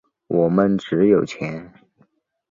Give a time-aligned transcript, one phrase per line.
[0.25, 1.71] 我们只有钱。